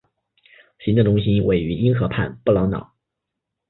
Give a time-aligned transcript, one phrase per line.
[0.79, 2.91] 行政中心位于因河畔布劳瑙。